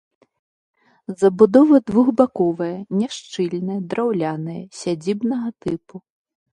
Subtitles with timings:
[1.23, 2.71] Забудова двухбаковая,
[3.03, 5.95] няшчыльная, драўляная, сядзібнага тыпу.